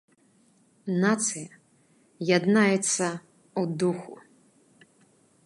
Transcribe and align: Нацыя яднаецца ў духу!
Нацыя 1.03 1.49
яднаецца 2.37 3.07
ў 3.61 3.63
духу! 3.85 4.15